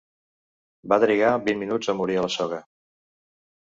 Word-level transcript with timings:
Va 0.93 0.99
trigar 1.05 1.31
vint 1.51 1.63
minuts 1.67 1.95
a 1.95 1.99
morir 2.03 2.21
a 2.25 2.29
la 2.31 2.35
soga. 2.41 2.63